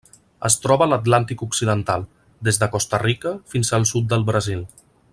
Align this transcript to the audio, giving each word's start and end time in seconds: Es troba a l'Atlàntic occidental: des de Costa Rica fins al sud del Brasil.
Es 0.47 0.53
troba 0.61 0.85
a 0.85 0.89
l'Atlàntic 0.93 1.43
occidental: 1.47 2.07
des 2.49 2.59
de 2.65 2.71
Costa 2.77 3.01
Rica 3.07 3.35
fins 3.55 3.73
al 3.79 3.87
sud 3.93 4.09
del 4.15 4.29
Brasil. 4.33 4.69